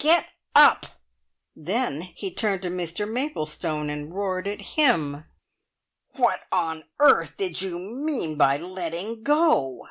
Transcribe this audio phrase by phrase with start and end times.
[0.03, 0.87] Get up!"
[1.55, 5.25] Then he turned to Mr Maplestone, and roared at him:
[6.15, 9.77] "What on earth did you mean by letting go?"